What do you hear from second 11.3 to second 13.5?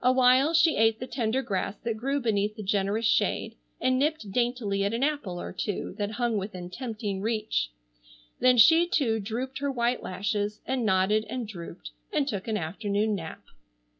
drooped, and took an afternoon nap.